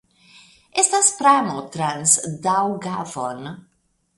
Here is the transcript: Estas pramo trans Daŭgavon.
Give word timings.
Estas 0.83 1.09
pramo 1.19 1.61
trans 1.75 2.17
Daŭgavon. 2.47 3.47